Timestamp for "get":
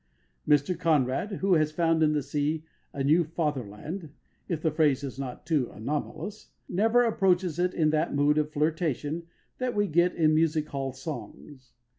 9.85-10.15